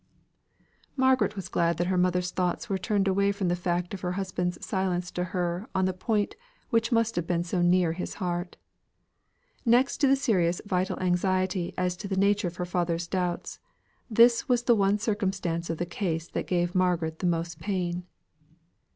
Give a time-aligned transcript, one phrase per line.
[0.95, 4.13] '"Margaret was glad that her mother's thoughts were turned away from the fact of her
[4.13, 6.35] husband's silence to her on the point
[6.71, 8.57] which must have been so near his heart.
[9.63, 13.59] Next to the serious vital anxiety as to the nature of her father's doubts,
[14.09, 18.05] this was the one circumstance of the case that gave Margaret the most pain.